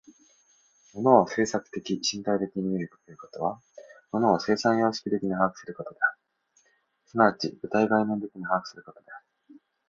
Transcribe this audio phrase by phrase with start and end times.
[0.95, 3.61] 物を制作的身体的に見るということは、
[4.11, 6.17] 物を生産様式的に把握することである、
[7.05, 9.25] 即ち具体概念的に把握することである。